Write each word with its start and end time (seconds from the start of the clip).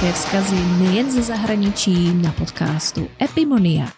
Posloucháte 0.00 0.18
vzkazy 0.18 0.56
nejen 0.56 1.10
ze 1.10 1.22
zahraničí 1.22 2.14
na 2.14 2.32
podcastu 2.32 3.08
Epimoniak. 3.22 3.94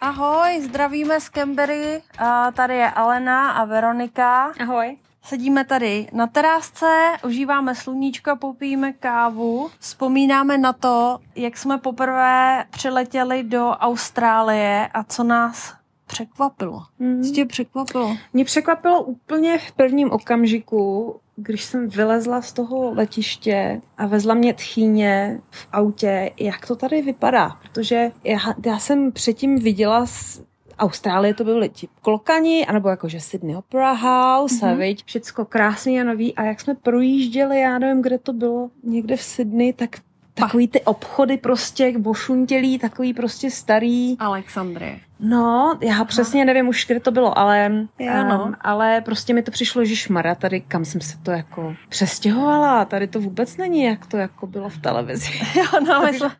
Ahoj, 0.00 0.60
zdravíme 0.62 1.20
z 1.20 1.28
Kembery. 1.28 2.02
A 2.18 2.50
tady 2.50 2.74
je 2.76 2.90
Alena 2.90 3.50
a 3.50 3.64
Veronika. 3.64 4.52
Ahoj. 4.60 4.96
Sedíme 5.22 5.64
tady 5.64 6.08
na 6.12 6.26
terásce, 6.26 7.12
užíváme 7.24 7.74
sluníčko, 7.74 8.36
popijeme 8.36 8.92
kávu. 8.92 9.70
Vzpomínáme 9.78 10.58
na 10.58 10.72
to, 10.72 11.18
jak 11.36 11.56
jsme 11.56 11.78
poprvé 11.78 12.64
přiletěli 12.70 13.42
do 13.42 13.68
Austrálie 13.68 14.88
a 14.94 15.04
co 15.04 15.24
nás 15.24 15.74
překvapilo. 16.06 16.82
Mm. 16.98 17.24
Co 17.24 17.32
tě 17.32 17.44
překvapilo? 17.44 18.16
Mě 18.32 18.44
překvapilo 18.44 19.02
úplně 19.02 19.58
v 19.58 19.72
prvním 19.72 20.10
okamžiku, 20.10 21.14
když 21.40 21.64
jsem 21.64 21.88
vylezla 21.88 22.42
z 22.42 22.52
toho 22.52 22.94
letiště 22.94 23.80
a 23.98 24.06
vezla 24.06 24.34
mě 24.34 24.54
tchýně 24.54 25.40
v 25.50 25.68
autě, 25.72 26.30
jak 26.40 26.66
to 26.66 26.76
tady 26.76 27.02
vypadá. 27.02 27.56
Protože 27.62 28.10
já, 28.24 28.38
já 28.66 28.78
jsem 28.78 29.12
předtím 29.12 29.58
viděla 29.58 30.06
z 30.06 30.42
Austrálie 30.78 31.34
to 31.34 31.44
byly 31.44 31.68
ti 31.68 31.88
klokani, 32.02 32.66
anebo 32.66 32.88
jakože 32.88 33.20
Sydney 33.20 33.56
Opera 33.56 33.92
House, 33.92 34.66
mm-hmm. 34.66 34.72
a 34.72 34.74
viď, 34.74 35.04
všecko 35.04 35.44
krásný 35.44 36.00
a 36.00 36.04
nový. 36.04 36.34
A 36.34 36.42
jak 36.42 36.60
jsme 36.60 36.74
projížděli, 36.74 37.60
já 37.60 37.78
nevím, 37.78 38.02
kde 38.02 38.18
to 38.18 38.32
bylo, 38.32 38.70
někde 38.82 39.16
v 39.16 39.22
Sydney, 39.22 39.72
tak 39.72 39.96
takový 40.34 40.68
ty 40.68 40.80
obchody 40.80 41.36
prostě 41.36 41.98
bošuntělí, 41.98 42.78
takový 42.78 43.14
prostě 43.14 43.50
starý. 43.50 44.16
Alexandrie. 44.18 45.00
No, 45.20 45.78
já 45.80 46.04
přesně 46.04 46.44
nevím 46.44 46.68
už, 46.68 46.86
kde 46.86 47.00
to 47.00 47.10
bylo, 47.10 47.38
ale, 47.38 47.70
Jo, 47.98 48.12
no. 48.28 48.44
um, 48.44 48.54
ale 48.60 49.00
prostě 49.00 49.34
mi 49.34 49.42
to 49.42 49.50
přišlo, 49.50 49.84
že 49.84 49.96
šmara 49.96 50.34
tady, 50.34 50.60
kam 50.60 50.84
jsem 50.84 51.00
se 51.00 51.18
to 51.22 51.30
jako 51.30 51.74
přestěhovala, 51.88 52.84
tady 52.84 53.06
to 53.06 53.20
vůbec 53.20 53.56
není, 53.56 53.84
jak 53.84 54.06
to 54.06 54.16
jako 54.16 54.46
bylo 54.46 54.68
v 54.68 54.78
televizi. 54.78 55.30
Jo, 55.54 55.64
no, 55.86 56.02
my 56.02 56.18
jsme, 56.18 56.30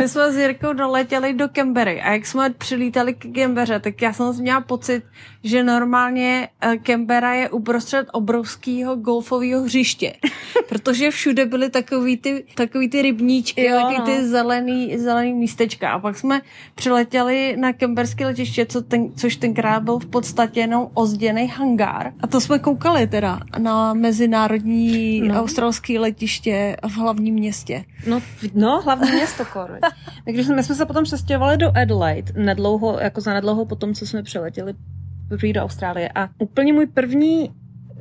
my 0.00 0.08
jsme 0.08 0.32
s 0.32 0.36
Jirkou 0.36 0.72
doletěli 0.72 1.32
do 1.34 1.48
Kembery 1.48 2.02
a 2.02 2.12
jak 2.12 2.26
jsme 2.26 2.50
přilítali 2.50 3.14
k 3.14 3.32
Kembeře, 3.34 3.80
tak 3.80 4.02
já 4.02 4.12
jsem 4.12 4.34
měla 4.40 4.60
pocit, 4.60 5.02
že 5.44 5.62
normálně 5.62 6.48
eh, 6.60 6.76
Kembera 6.76 7.32
je 7.34 7.50
uprostřed 7.50 8.06
obrovského 8.12 8.96
golfového 8.96 9.62
hřiště, 9.62 10.12
protože 10.68 11.10
všude 11.10 11.46
byly 11.46 11.70
takový 11.70 12.16
ty, 12.16 12.44
takový 12.54 12.88
ty 12.88 13.02
rybníčky, 13.02 13.64
Jo, 13.66 13.76
takový 13.76 13.98
no. 13.98 14.04
ty 14.04 14.28
zelený, 14.28 14.98
zelený 14.98 15.32
místečka 15.34 15.90
a 15.90 15.98
pak 15.98 16.18
jsme 16.18 16.40
přiletěli 16.74 17.56
na 17.56 17.72
Kemberské 17.72 18.27
letiště, 18.28 18.66
co 18.66 18.82
ten, 18.82 19.12
což 19.16 19.36
tenkrát 19.36 19.82
byl 19.82 19.98
v 19.98 20.06
podstatě 20.06 20.60
jenom 20.60 20.88
ozděný 20.94 21.48
hangár 21.48 22.12
a 22.20 22.26
to 22.26 22.40
jsme 22.40 22.58
koukali 22.58 23.06
teda 23.06 23.40
na 23.58 23.94
mezinárodní 23.94 25.20
no. 25.20 25.40
Australské 25.40 25.98
letiště 25.98 26.76
v 26.88 26.96
hlavním 26.96 27.34
městě. 27.34 27.84
No, 28.06 28.20
no 28.54 28.82
hlavní 28.82 29.10
město 29.10 29.44
kor. 29.52 29.72
viď. 29.72 29.92
Takže 30.24 30.54
my 30.54 30.62
jsme 30.62 30.74
se 30.74 30.86
potom 30.86 31.04
přestěhovali 31.04 31.56
do 31.56 31.76
Adelaide, 31.76 32.32
nedlouho, 32.36 32.98
jako 33.00 33.20
za 33.20 33.34
nedlouho 33.34 33.64
potom, 33.64 33.94
co 33.94 34.06
jsme 34.06 34.22
přiletěli 34.22 34.74
poprvé 35.28 35.52
do 35.52 35.62
Austrálie. 35.62 36.08
A 36.14 36.28
úplně 36.38 36.72
můj 36.72 36.86
první 36.86 37.50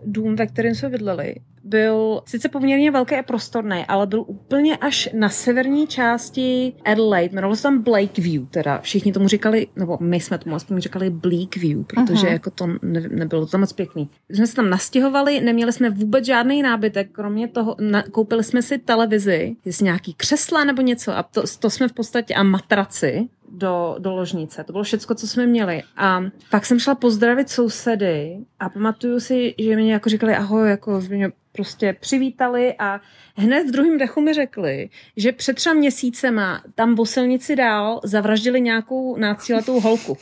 dům, 0.06 0.36
ve 0.36 0.48
kterém 0.48 0.76
jsme 0.76 0.90
bydleli, 0.90 1.36
byl 1.68 2.22
sice 2.26 2.50
poměrně 2.50 2.92
velký 2.92 3.16
a 3.16 3.24
prostorný, 3.24 3.86
ale 3.88 4.08
byl 4.08 4.24
úplně 4.28 4.78
až 4.78 5.10
na 5.14 5.30
severní 5.30 5.88
části 5.88 6.74
Adelaide. 6.86 7.34
Jmenovalo 7.34 7.56
se 7.56 7.64
tam 7.64 7.82
Blakeview, 7.84 8.46
teda 8.52 8.80
všichni 8.80 9.14
tomu 9.14 9.28
říkali, 9.28 9.68
nebo 9.76 9.98
my 10.02 10.20
jsme 10.20 10.38
tomu 10.38 10.56
aspoň 10.56 10.80
říkali 10.82 11.10
Bleakview, 11.10 11.84
protože 11.84 12.26
Mhm. 12.26 12.34
jako 12.34 12.52
to 12.52 12.68
ne, 12.68 13.02
nebylo 13.10 13.46
to 13.46 13.52
tam 13.52 13.62
moc 13.62 13.74
pěkný. 13.74 14.10
My 14.30 14.36
jsme 14.36 14.48
se 14.48 14.56
tam 14.56 14.70
nastěhovali, 14.70 15.42
neměli 15.42 15.74
jsme 15.74 15.90
vůbec 15.90 16.26
žádný 16.26 16.62
nábytek, 16.62 17.12
kromě 17.12 17.48
toho, 17.48 17.76
na, 17.80 18.04
koupili 18.04 18.44
jsme 18.44 18.62
si 18.62 18.78
televizi, 18.78 19.56
jestli 19.66 19.84
nějaký 19.84 20.14
křesla 20.14 20.64
nebo 20.64 20.82
něco 20.82 21.18
a 21.18 21.24
to, 21.24 21.44
to 21.60 21.70
jsme 21.70 21.88
v 21.88 21.94
podstatě, 21.94 22.34
a 22.34 22.44
matraci, 22.44 23.28
do, 23.52 23.96
do 24.00 24.16
ložnice. 24.16 24.64
To 24.64 24.72
bylo 24.72 24.84
všecko, 24.84 25.16
co 25.16 25.28
jsme 25.28 25.46
měli. 25.48 25.82
A 25.98 26.24
pak 26.52 26.66
jsem 26.66 26.80
šla 26.80 26.96
pozdravit 26.96 27.50
sousedy 27.50 28.38
a 28.60 28.70
pamatuju 28.70 29.20
si, 29.20 29.56
že 29.60 29.76
mě 29.76 29.94
jako 29.94 30.10
říkali 30.10 30.36
ahoj, 30.36 30.70
jako 30.70 31.02
mě 31.10 31.32
prostě 31.58 31.96
přivítali 32.00 32.76
a 32.80 33.02
hned 33.36 33.68
v 33.68 33.72
druhém 33.72 33.98
dechu 33.98 34.22
mi 34.22 34.34
řekli, 34.34 34.90
že 35.18 35.32
před 35.32 35.56
třeba 35.56 35.74
měsícema 35.74 36.62
tam 36.76 36.96
po 36.96 37.06
silnici 37.06 37.56
dál 37.56 38.02
zavraždili 38.04 38.62
nějakou 38.62 39.18
náctiletou 39.18 39.80
holku. 39.80 40.18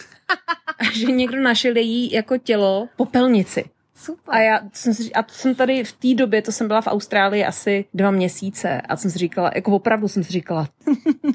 A 0.80 0.84
že 0.94 1.06
někdo 1.06 1.42
našel 1.42 1.78
její 1.78 2.12
jako 2.12 2.38
tělo 2.38 2.88
po 2.96 3.06
pelnici. 3.06 3.66
Super. 3.96 4.36
A 4.36 4.40
já 4.40 4.60
jsem 4.74 4.94
si, 4.94 5.14
a 5.14 5.24
to 5.24 5.34
jsem 5.34 5.56
tady 5.56 5.84
v 5.84 5.92
té 5.92 6.14
době, 6.14 6.42
to 6.42 6.52
jsem 6.52 6.68
byla 6.68 6.82
v 6.82 6.88
Austrálii 6.88 7.46
asi 7.46 7.86
dva 7.94 8.12
měsíce 8.12 8.82
a 8.82 8.98
jsem 8.98 9.12
si 9.12 9.20
říkala, 9.20 9.52
jako 9.56 9.72
opravdu 9.72 10.08
jsem 10.08 10.24
si 10.24 10.32
říkala, 10.32 10.68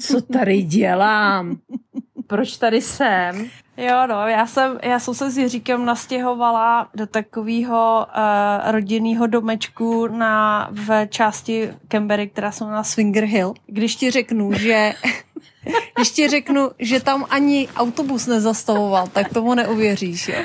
co 0.01 0.21
tady 0.21 0.63
dělám? 0.63 1.59
Proč 2.31 2.57
tady 2.57 2.83
jsem? 2.83 3.51
Jo, 3.77 4.07
no, 4.07 4.29
já 4.29 4.47
jsem, 4.47 4.79
já 4.83 4.99
jsem 4.99 5.15
se 5.15 5.31
s 5.31 5.39
Jiříkem 5.39 5.85
nastěhovala 5.85 6.89
do 6.95 7.07
takového 7.07 8.07
uh, 8.07 8.73
rodinného 8.73 9.27
domečku 9.27 10.07
na, 10.07 10.69
v 10.73 11.07
části 11.07 11.71
Canberry, 11.89 12.29
která 12.29 12.53
se 12.53 12.65
jmenuje 12.65 12.85
Swinger 12.85 13.25
Hill. 13.25 13.55
Když 13.67 13.97
ti 13.97 14.11
řeknu, 14.11 14.53
že 14.53 14.93
když 15.97 16.11
ti 16.11 16.29
řeknu, 16.29 16.71
že 16.79 17.01
tam 17.01 17.27
ani 17.31 17.69
autobus 17.77 18.27
nezastavoval, 18.27 19.07
tak 19.07 19.29
tomu 19.29 19.55
neuvěříš, 19.55 20.29
jo. 20.29 20.39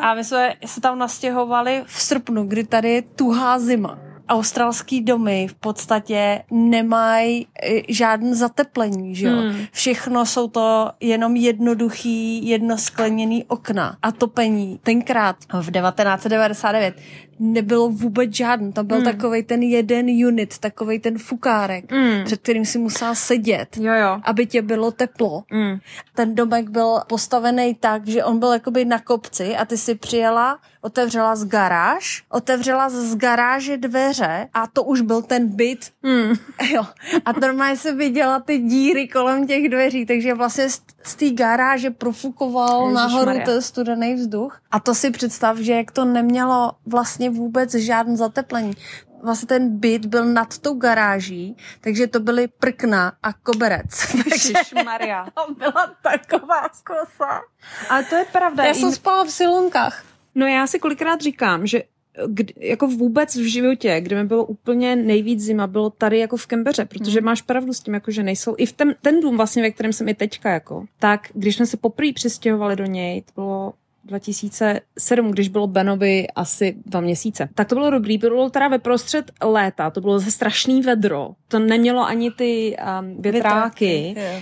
A 0.00 0.14
my 0.14 0.24
jsme 0.24 0.54
se 0.66 0.80
tam 0.80 0.98
nastěhovali 0.98 1.82
v 1.86 2.02
srpnu, 2.02 2.44
kdy 2.44 2.64
tady 2.64 2.90
je 2.90 3.02
tuhá 3.02 3.58
zima. 3.58 4.07
Australský 4.28 5.00
domy 5.00 5.46
v 5.50 5.54
podstatě 5.54 6.42
nemají 6.50 7.46
eh, 7.62 7.82
žádné 7.88 8.34
zateplení, 8.34 9.14
že 9.14 9.26
jo. 9.26 9.36
Hmm. 9.36 9.64
Všechno 9.72 10.26
jsou 10.26 10.48
to 10.48 10.90
jenom 11.00 11.36
jednoduchý, 11.36 12.48
jednoskleněný 12.48 13.44
okna 13.44 13.96
a 14.02 14.12
topení. 14.12 14.80
Tenkrát 14.82 15.36
v 15.60 15.70
1999 15.70 16.94
nebylo 17.38 17.88
vůbec 17.90 18.34
žádný. 18.34 18.72
Tam 18.72 18.86
byl 18.86 18.96
Hmm. 18.96 19.04
takovej 19.04 19.42
ten 19.42 19.62
jeden 19.62 20.06
unit, 20.26 20.58
takovej 20.58 20.98
ten 20.98 21.18
fukárek, 21.18 21.92
Hmm. 21.92 22.24
před 22.24 22.40
kterým 22.40 22.64
si 22.64 22.78
musela 22.78 23.14
sedět, 23.14 23.76
Jo, 23.76 23.92
jo. 23.94 24.20
aby 24.24 24.46
tě 24.46 24.62
bylo 24.62 24.90
teplo. 24.90 25.42
Mm. 25.52 25.78
Ten 26.14 26.34
domek 26.34 26.70
byl 26.70 27.00
postavený 27.06 27.74
tak, 27.74 28.06
že 28.08 28.24
on 28.24 28.38
byl 28.38 28.52
jakoby 28.52 28.84
na 28.84 28.98
kopci 28.98 29.56
a 29.56 29.64
ty 29.64 29.76
si 29.78 29.94
přijela, 29.94 30.58
otevřela 30.80 31.36
z 31.36 31.44
garáž, 31.44 32.22
otevřela 32.30 32.88
z 32.88 33.16
garáže 33.16 33.76
dveře 33.76 34.48
a 34.54 34.66
to 34.66 34.82
už 34.84 35.00
byl 35.00 35.22
ten 35.22 35.48
byt. 35.56 35.90
Mm. 36.02 36.34
Jo. 36.74 36.82
A 37.24 37.32
normálně 37.40 37.76
se 37.76 37.94
viděla 37.94 38.40
ty 38.40 38.58
díry 38.58 39.08
kolem 39.08 39.46
těch 39.46 39.68
dveří, 39.68 40.06
takže 40.06 40.34
vlastně 40.34 40.70
z, 40.70 40.80
z 41.04 41.14
té 41.14 41.30
garáže 41.30 41.90
profukoval 41.90 42.82
Ježišmarja. 42.88 43.08
nahoru 43.24 43.44
ten 43.44 43.62
studený 43.62 44.14
vzduch. 44.14 44.60
A 44.70 44.80
to 44.80 44.94
si 44.94 45.10
představ, 45.10 45.58
že 45.58 45.72
jak 45.72 45.90
to 45.90 46.04
nemělo 46.04 46.72
vlastně 46.86 47.27
vůbec 47.30 47.74
žádný 47.74 48.16
zateplení. 48.16 48.72
Vlastně 49.22 49.46
ten 49.46 49.78
byt 49.78 50.06
byl 50.06 50.24
nad 50.24 50.58
tou 50.58 50.74
garáží, 50.74 51.56
takže 51.80 52.06
to 52.06 52.20
byly 52.20 52.48
prkna 52.48 53.12
a 53.22 53.32
koberec. 53.32 54.16
Takže 54.24 54.52
Maria. 54.84 55.26
tam 55.34 55.54
byla 55.54 55.94
taková 56.02 56.68
kosa. 56.86 57.40
Ale 57.88 58.04
to 58.04 58.14
je 58.14 58.24
pravda. 58.24 58.64
Já 58.64 58.74
jsem 58.74 58.92
spala 58.92 59.24
v 59.24 59.30
silonkách. 59.30 60.04
No 60.34 60.46
já 60.46 60.66
si 60.66 60.78
kolikrát 60.78 61.20
říkám, 61.20 61.66
že 61.66 61.82
kdy, 62.26 62.54
jako 62.56 62.86
vůbec 62.86 63.36
v 63.36 63.44
životě, 63.44 64.00
kde 64.00 64.16
mi 64.16 64.24
bylo 64.24 64.44
úplně 64.44 64.96
nejvíc 64.96 65.40
zima, 65.40 65.66
bylo 65.66 65.90
tady 65.90 66.18
jako 66.18 66.36
v 66.36 66.46
Kembeře, 66.46 66.84
protože 66.84 67.20
máš 67.20 67.42
pravdu 67.42 67.72
s 67.72 67.80
tím, 67.80 67.94
jako 67.94 68.10
že 68.10 68.22
nejsou, 68.22 68.54
i 68.58 68.66
v 68.66 68.72
ten, 68.72 68.94
ten 69.02 69.20
dům 69.20 69.36
vlastně, 69.36 69.62
ve 69.62 69.70
kterém 69.70 69.92
jsem 69.92 70.08
i 70.08 70.14
teďka, 70.14 70.50
jako, 70.50 70.84
tak 70.98 71.28
když 71.34 71.56
jsme 71.56 71.66
se 71.66 71.76
poprvé 71.76 72.12
přistěhovali 72.12 72.76
do 72.76 72.84
něj, 72.84 73.22
to 73.22 73.32
bylo 73.34 73.72
2007, 74.08 75.30
když 75.30 75.48
bylo 75.48 75.66
Benovi 75.66 76.26
asi 76.36 76.76
dva 76.86 77.00
měsíce. 77.00 77.48
Tak 77.54 77.68
to 77.68 77.74
bylo 77.74 77.90
dobrý, 77.90 78.18
bylo 78.18 78.50
teda 78.50 78.68
ve 78.68 78.78
prostřed 78.78 79.30
léta, 79.44 79.90
to 79.90 80.00
bylo 80.00 80.18
zase 80.18 80.30
strašný 80.30 80.82
vedro, 80.82 81.30
to 81.48 81.58
nemělo 81.58 82.06
ani 82.06 82.30
ty 82.30 82.76
um, 83.00 83.22
větráky, 83.22 84.14
Jo. 84.18 84.40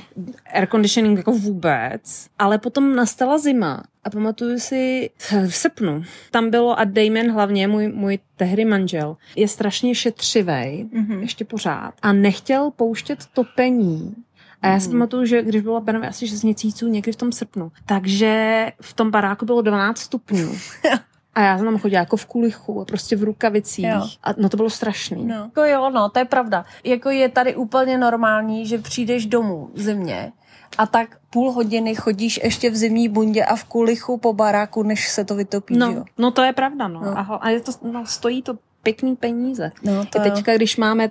air 0.52 0.68
conditioning 0.70 1.16
jako 1.18 1.32
vůbec, 1.32 2.26
ale 2.38 2.58
potom 2.58 2.96
nastala 2.96 3.38
zima 3.38 3.82
a 4.04 4.10
pamatuju 4.10 4.58
si 4.58 5.10
v 5.48 5.54
srpnu, 5.54 6.02
tam 6.30 6.50
bylo 6.50 6.78
a 6.78 6.84
Damon 6.84 7.30
hlavně, 7.30 7.69
můj, 7.69 7.88
můj 7.88 8.19
tehdy 8.36 8.64
manžel, 8.64 9.16
je 9.36 9.48
strašně 9.48 9.94
šetřivej, 9.94 10.86
Mhm. 10.92 11.20
ještě 11.20 11.44
pořád, 11.44 11.94
a 12.02 12.12
nechtěl 12.12 12.70
pouštět 12.76 13.19
topení 13.34 14.14
a 14.62 14.69
já 14.69 14.81
si 14.81 14.88
pamatuju, 14.88 15.25
že 15.25 15.43
když 15.43 15.62
bylo 15.62 15.81
Benovi 15.81 16.06
asi 16.06 16.29
6 16.29 16.43
měsíců, 16.43 16.88
někdy 16.88 17.12
v 17.12 17.17
tom 17.17 17.32
srpnu, 17.32 17.73
takže 17.87 18.73
v 18.81 18.94
tom 18.94 19.11
baráku 19.11 19.47
bylo 19.47 19.62
12 19.62 19.99
stupňů. 19.99 20.53
A 21.35 21.41
já 21.41 21.56
jsem 21.56 21.67
tam 21.67 21.79
chodila 21.79 22.00
jako 22.00 22.17
v 22.17 22.26
kulichu 22.26 22.85
prostě 22.85 23.17
v 23.17 23.23
rukavicích. 23.23 23.85
Jo. 23.85 24.08
A 24.23 24.31
no 24.37 24.49
to 24.49 24.56
bylo 24.56 24.70
strašný. 24.70 25.25
No. 25.25 25.35
Jako 25.35 25.64
jo, 25.64 25.91
no, 25.91 26.08
to 26.08 26.19
je 26.19 26.25
pravda. 26.25 26.64
Jako 26.85 27.11
je 27.11 27.29
tady 27.29 27.56
úplně 27.56 27.99
normální, 27.99 28.67
že 28.67 28.79
přijdeš 28.79 29.26
domů 29.26 29.70
v 29.75 29.81
zimě 29.81 30.32
a 30.79 30.87
tak 30.87 31.19
půl 31.31 31.53
hodiny 31.53 31.94
chodíš 31.94 32.41
ještě 32.44 32.70
v 32.70 32.76
zimní 32.76 33.08
bundě 33.08 33.44
a 33.44 33.56
v 33.56 33.64
kulichu 33.64 34.17
po 34.17 34.32
baráku, 34.32 34.82
než 34.82 35.08
se 35.08 35.25
to 35.25 35.35
vytopí, 35.35 35.76
No, 35.76 35.91
jo? 35.91 36.05
no 36.19 36.31
to 36.31 36.43
je 36.43 36.53
pravda, 36.53 36.88
no. 36.88 37.00
No. 37.00 37.19
A, 37.19 37.23
a 37.23 37.49
je 37.49 37.61
to, 37.61 37.73
no, 37.82 38.06
stojí 38.06 38.43
to 38.43 38.58
pěkný 38.82 39.17
peníze. 39.17 39.73
No, 39.82 40.05
to 40.05 40.20
I 40.20 40.31
teďka, 40.31 40.55
když 40.55 40.76
máme 40.76 41.11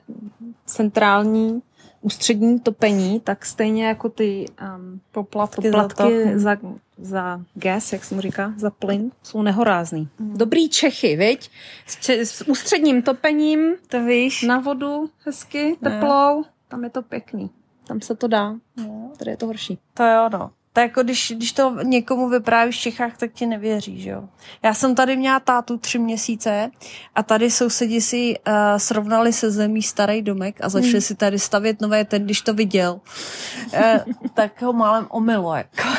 centrální 0.66 1.62
ústřední 2.06 2.60
topení, 2.60 3.20
tak 3.20 3.46
stejně 3.46 3.86
jako 3.88 4.10
ty 4.10 4.46
um, 4.78 5.02
Poplatky, 5.12 5.62
poplatky 5.62 6.40
za 6.40 6.56
za, 6.56 6.58
za 6.98 7.42
gas, 7.56 7.94
jak 7.94 8.04
se 8.04 8.16
mu 8.16 8.22
říká, 8.22 8.54
za 8.58 8.70
plyn, 8.70 9.12
jsou 9.24 9.42
nehorázný. 9.42 10.10
Dobrý 10.20 10.70
Čechy, 10.70 11.16
viď? 11.16 11.50
S, 11.88 11.96
če- 11.96 12.26
s 12.26 12.48
ústředním 12.48 13.02
topením 13.02 13.76
to. 13.88 13.98
To 13.98 14.06
víš? 14.06 14.42
na 14.42 14.60
vodu 14.60 15.10
hezky, 15.26 15.78
teplou, 15.84 16.44
tam 16.68 16.84
je 16.84 16.90
to 16.90 17.02
pěkný. 17.02 17.50
Tam 17.88 18.02
se 18.02 18.16
to 18.16 18.28
dá, 18.28 18.56
No, 18.78 19.12
tady 19.18 19.32
je 19.32 19.38
to 19.38 19.46
horší. 19.46 19.80
to 19.94 20.04
jo, 20.04 20.30
no. 20.32 20.52
To 20.76 20.82
jako 20.82 21.04
když, 21.04 21.34
když 21.36 21.52
to 21.52 21.76
někomu 21.84 22.30
vyprávíš 22.30 22.76
v 22.78 22.80
Čechách, 22.80 23.18
tak 23.18 23.32
ti 23.34 23.46
nevěří, 23.46 24.02
že 24.02 24.10
jo. 24.10 24.24
Já 24.64 24.74
jsem 24.74 24.96
tady 24.96 25.18
měla 25.18 25.40
tátu 25.40 25.78
tři 25.78 26.00
měsíce 26.00 26.72
a 27.16 27.24
tady 27.24 27.52
sousedi 27.52 28.02
si 28.02 28.36
uh, 28.48 28.54
srovnali 28.78 29.34
se 29.34 29.52
zemí 29.52 29.82
starý 29.82 30.22
domek 30.22 30.58
a 30.62 30.70
začali 30.70 31.02
si 31.02 31.16
tady 31.16 31.40
stavět 31.40 31.82
nové, 31.82 32.06
ten 32.06 32.24
když 32.24 32.42
to 32.42 32.54
viděl, 32.54 33.02
uh, 33.74 33.80
tak 34.34 34.62
ho 34.62 34.74
málem 34.74 35.08
omylo, 35.10 35.56
jako. 35.56 35.90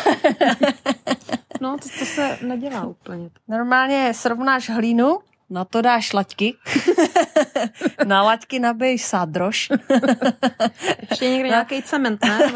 No, 1.60 1.76
to, 1.78 1.88
to 1.98 2.04
se 2.04 2.38
nedělá 2.42 2.86
úplně. 2.86 3.30
Normálně 3.48 4.14
srovnáš 4.14 4.70
hlínu, 4.70 5.18
na 5.50 5.64
to 5.64 5.82
dáš 5.82 6.12
laťky, 6.12 6.54
na 8.04 8.22
laťky 8.22 8.58
nabiješ 8.58 9.02
sádrož, 9.02 9.68
Ještě 11.10 11.30
někde 11.30 11.48
nějaký 11.48 11.82
cement, 11.82 12.24
ne? 12.24 12.52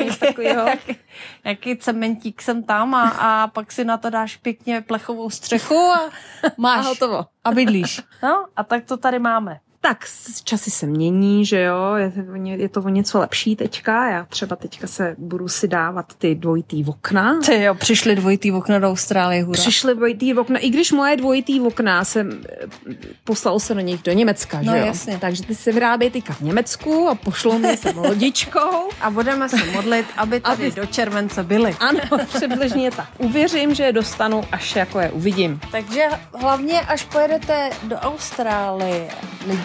Nějaký 1.44 1.76
cementík 1.80 2.42
sem 2.42 2.62
tam 2.62 2.94
a, 2.94 3.08
a 3.08 3.46
pak 3.46 3.72
si 3.72 3.84
na 3.84 3.96
to 3.96 4.10
dáš 4.10 4.36
pěkně 4.36 4.80
plechovou 4.80 5.30
střechu 5.30 5.74
a 5.74 6.10
máš 6.56 6.86
A 6.86 6.88
hotovo. 6.88 7.26
a 7.44 7.52
bydlíš. 7.52 8.00
No 8.22 8.46
a 8.56 8.64
tak 8.64 8.84
to 8.84 8.96
tady 8.96 9.18
máme. 9.18 9.60
Tak 9.82 10.06
s- 10.06 10.42
časy 10.42 10.70
se 10.70 10.86
mění, 10.86 11.46
že 11.46 11.60
jo, 11.62 11.94
je, 11.94 12.10
to 12.10 12.20
o 12.32 12.36
ně- 12.36 12.56
je 12.56 12.68
to 12.68 12.82
o 12.82 12.88
něco 12.88 13.18
lepší 13.18 13.56
teďka. 13.56 14.10
Já 14.10 14.24
třeba 14.24 14.56
teďka 14.56 14.86
se 14.86 15.14
budu 15.18 15.48
si 15.48 15.68
dávat 15.68 16.06
ty 16.18 16.34
dvojitý 16.34 16.84
okna. 16.84 17.38
Ty 17.46 17.62
jo, 17.62 17.74
přišli 17.74 18.16
dvojitý 18.16 18.52
okna 18.52 18.78
do 18.78 18.88
Austrálie, 18.90 19.44
hura. 19.44 19.60
Přišly 19.60 19.94
dvojitý 19.94 20.34
okna, 20.34 20.58
i 20.58 20.70
když 20.70 20.92
moje 20.92 21.16
dvojitý 21.16 21.60
okna 21.60 22.04
jsem 22.04 22.42
eh, 22.90 22.94
poslal 23.24 23.58
se 23.60 23.74
do 23.74 23.80
nich 23.80 24.02
do 24.02 24.12
Německa, 24.12 24.58
No, 24.62 24.72
že 24.72 24.78
jo? 24.78 24.86
jasně. 24.86 25.18
Takže 25.20 25.42
ty 25.42 25.54
se 25.54 25.72
vyrábějí 25.72 26.10
teďka 26.10 26.32
v 26.32 26.40
Německu 26.40 27.08
a 27.08 27.14
pošlou 27.14 27.58
mě 27.58 27.76
sem 27.76 27.98
lodičkou. 27.98 28.88
A 29.00 29.10
budeme 29.10 29.48
se 29.48 29.56
modlit, 29.72 30.06
aby 30.16 30.40
tady 30.40 30.66
Aby- 30.66 30.80
do 30.80 30.86
července 30.86 31.42
byli. 31.42 31.76
Ano, 31.80 32.00
přibližně 32.34 32.90
tak. 32.90 33.08
Uvěřím, 33.18 33.74
že 33.74 33.82
je 33.82 33.92
dostanu, 33.92 34.44
až 34.52 34.76
jako 34.76 35.00
je 35.00 35.10
uvidím. 35.10 35.60
Takže 35.72 36.02
hlavně, 36.34 36.80
až 36.80 37.04
pojedete 37.04 37.70
do 37.82 37.96
Austrálie, 37.96 39.08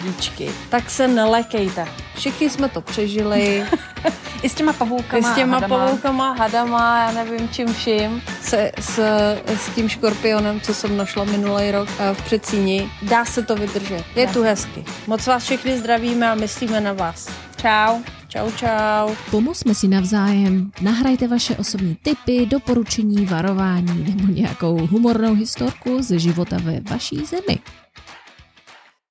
lidičky, 0.06 0.50
tak 0.68 0.90
se 0.90 1.08
nelekejte. 1.08 1.88
Všichni 2.14 2.50
jsme 2.50 2.68
to 2.68 2.80
přežili. 2.80 3.64
I 4.42 4.48
s 4.48 4.54
těma 4.54 4.72
I 4.72 4.74
pavoukama 4.74 5.32
s 5.32 5.34
těma 5.36 5.54
hadama. 5.54 5.78
pavoukama, 5.78 6.32
hadama, 6.32 6.98
já 6.98 7.12
nevím 7.12 7.48
čím 7.48 7.74
vším, 7.74 8.22
se, 8.42 8.72
s, 8.80 8.98
s 9.48 9.74
tím 9.74 9.88
škorpionem, 9.88 10.60
co 10.60 10.74
jsem 10.74 10.96
našla 10.96 11.24
minulý 11.24 11.70
rok 11.70 11.88
eh, 11.98 12.14
v 12.14 12.22
Přecíni. 12.22 12.90
Dá 13.02 13.24
se 13.24 13.42
to 13.42 13.56
vydržet. 13.56 14.04
Je 14.16 14.26
Dá 14.26 14.32
tu 14.32 14.42
hezky. 14.42 14.84
Moc 15.06 15.26
vás 15.26 15.44
všechny 15.44 15.78
zdravíme 15.78 16.30
a 16.30 16.34
myslíme 16.34 16.80
na 16.80 16.92
vás. 16.92 17.28
Čau. 17.56 17.98
Čau, 18.28 18.50
čau. 18.50 19.14
Pomozme 19.30 19.74
si 19.74 19.88
navzájem, 19.88 20.70
nahrajte 20.80 21.28
vaše 21.28 21.56
osobní 21.56 21.96
tipy, 22.02 22.46
doporučení, 22.46 23.26
varování 23.26 24.04
nebo 24.16 24.32
nějakou 24.32 24.86
humornou 24.86 25.34
historku 25.34 26.02
ze 26.02 26.18
života 26.18 26.56
ve 26.62 26.80
vaší 26.80 27.24
zemi. 27.24 27.58